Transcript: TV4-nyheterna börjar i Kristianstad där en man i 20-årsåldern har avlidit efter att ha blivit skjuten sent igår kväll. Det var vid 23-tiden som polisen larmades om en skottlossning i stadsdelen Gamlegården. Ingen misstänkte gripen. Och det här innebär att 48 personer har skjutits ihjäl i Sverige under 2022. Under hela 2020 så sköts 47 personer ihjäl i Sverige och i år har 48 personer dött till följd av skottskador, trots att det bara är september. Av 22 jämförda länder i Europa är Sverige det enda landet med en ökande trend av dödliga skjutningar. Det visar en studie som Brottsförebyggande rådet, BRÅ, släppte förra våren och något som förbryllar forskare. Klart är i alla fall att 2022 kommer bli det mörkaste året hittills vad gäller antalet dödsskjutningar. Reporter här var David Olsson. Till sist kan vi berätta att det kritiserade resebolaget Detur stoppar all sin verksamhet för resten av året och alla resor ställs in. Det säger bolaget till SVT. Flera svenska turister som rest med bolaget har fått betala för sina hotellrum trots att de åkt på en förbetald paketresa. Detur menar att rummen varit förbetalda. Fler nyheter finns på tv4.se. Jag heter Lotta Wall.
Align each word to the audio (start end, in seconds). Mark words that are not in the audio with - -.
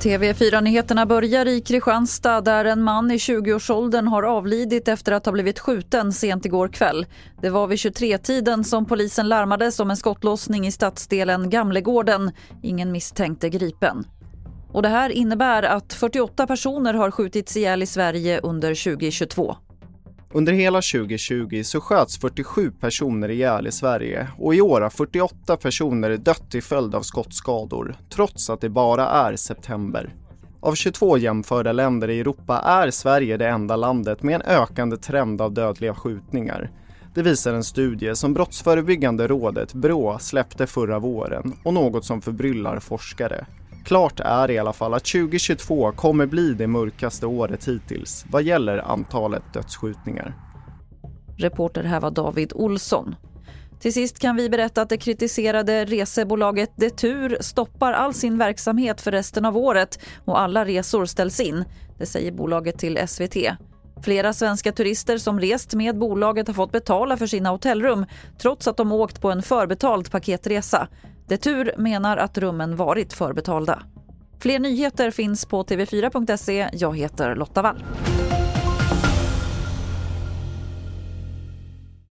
TV4-nyheterna 0.00 1.06
börjar 1.06 1.46
i 1.46 1.60
Kristianstad 1.60 2.40
där 2.40 2.64
en 2.64 2.82
man 2.82 3.10
i 3.10 3.16
20-årsåldern 3.16 4.06
har 4.06 4.22
avlidit 4.22 4.88
efter 4.88 5.12
att 5.12 5.26
ha 5.26 5.32
blivit 5.32 5.58
skjuten 5.58 6.12
sent 6.12 6.46
igår 6.46 6.68
kväll. 6.68 7.06
Det 7.42 7.50
var 7.50 7.66
vid 7.66 7.78
23-tiden 7.78 8.64
som 8.64 8.86
polisen 8.86 9.28
larmades 9.28 9.80
om 9.80 9.90
en 9.90 9.96
skottlossning 9.96 10.66
i 10.66 10.72
stadsdelen 10.72 11.50
Gamlegården. 11.50 12.30
Ingen 12.62 12.92
misstänkte 12.92 13.48
gripen. 13.48 14.04
Och 14.72 14.82
det 14.82 14.88
här 14.88 15.10
innebär 15.10 15.62
att 15.62 15.92
48 15.92 16.46
personer 16.46 16.94
har 16.94 17.10
skjutits 17.10 17.56
ihjäl 17.56 17.82
i 17.82 17.86
Sverige 17.86 18.40
under 18.40 18.94
2022. 18.94 19.56
Under 20.32 20.52
hela 20.52 20.80
2020 20.80 21.62
så 21.64 21.80
sköts 21.80 22.18
47 22.18 22.70
personer 22.70 23.28
ihjäl 23.28 23.66
i 23.66 23.72
Sverige 23.72 24.28
och 24.38 24.54
i 24.54 24.60
år 24.60 24.80
har 24.80 24.90
48 24.90 25.56
personer 25.56 26.16
dött 26.16 26.50
till 26.50 26.62
följd 26.62 26.94
av 26.94 27.02
skottskador, 27.02 27.96
trots 28.08 28.50
att 28.50 28.60
det 28.60 28.68
bara 28.68 29.06
är 29.06 29.36
september. 29.36 30.14
Av 30.60 30.74
22 30.74 31.18
jämförda 31.18 31.72
länder 31.72 32.10
i 32.10 32.20
Europa 32.20 32.58
är 32.58 32.90
Sverige 32.90 33.36
det 33.36 33.48
enda 33.48 33.76
landet 33.76 34.22
med 34.22 34.34
en 34.34 34.42
ökande 34.42 34.96
trend 34.96 35.40
av 35.40 35.52
dödliga 35.52 35.94
skjutningar. 35.94 36.70
Det 37.14 37.22
visar 37.22 37.54
en 37.54 37.64
studie 37.64 38.14
som 38.14 38.34
Brottsförebyggande 38.34 39.26
rådet, 39.26 39.74
BRÅ, 39.74 40.18
släppte 40.20 40.66
förra 40.66 40.98
våren 40.98 41.52
och 41.64 41.74
något 41.74 42.04
som 42.04 42.20
förbryllar 42.20 42.78
forskare. 42.78 43.46
Klart 43.84 44.20
är 44.20 44.50
i 44.50 44.58
alla 44.58 44.72
fall 44.72 44.94
att 44.94 45.04
2022 45.04 45.92
kommer 45.92 46.26
bli 46.26 46.54
det 46.54 46.66
mörkaste 46.66 47.26
året 47.26 47.68
hittills 47.68 48.24
vad 48.30 48.42
gäller 48.42 48.78
antalet 48.78 49.42
dödsskjutningar. 49.52 50.34
Reporter 51.38 51.84
här 51.84 52.00
var 52.00 52.10
David 52.10 52.52
Olsson. 52.54 53.14
Till 53.80 53.92
sist 53.92 54.18
kan 54.18 54.36
vi 54.36 54.50
berätta 54.50 54.82
att 54.82 54.88
det 54.88 54.96
kritiserade 54.96 55.84
resebolaget 55.84 56.70
Detur 56.76 57.36
stoppar 57.40 57.92
all 57.92 58.14
sin 58.14 58.38
verksamhet 58.38 59.00
för 59.00 59.12
resten 59.12 59.44
av 59.44 59.56
året 59.56 59.98
och 60.24 60.40
alla 60.40 60.64
resor 60.64 61.06
ställs 61.06 61.40
in. 61.40 61.64
Det 61.98 62.06
säger 62.06 62.32
bolaget 62.32 62.78
till 62.78 63.08
SVT. 63.08 63.36
Flera 64.02 64.32
svenska 64.32 64.72
turister 64.72 65.18
som 65.18 65.40
rest 65.40 65.74
med 65.74 65.98
bolaget 65.98 66.46
har 66.46 66.54
fått 66.54 66.72
betala 66.72 67.16
för 67.16 67.26
sina 67.26 67.50
hotellrum 67.50 68.06
trots 68.38 68.68
att 68.68 68.76
de 68.76 68.92
åkt 68.92 69.20
på 69.20 69.30
en 69.30 69.42
förbetald 69.42 70.10
paketresa. 70.10 70.88
Detur 71.30 71.74
menar 71.76 72.16
att 72.16 72.38
rummen 72.38 72.76
varit 72.76 73.12
förbetalda. 73.12 73.82
Fler 74.40 74.58
nyheter 74.58 75.10
finns 75.10 75.46
på 75.46 75.62
tv4.se. 75.64 76.68
Jag 76.72 76.96
heter 76.96 77.34
Lotta 77.34 77.62
Wall. 77.62 77.82